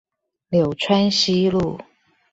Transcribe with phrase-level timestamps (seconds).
[0.49, 1.79] 柳川西路